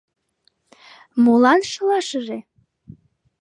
Молан 1.23 1.61
шылашыже? 1.71 2.37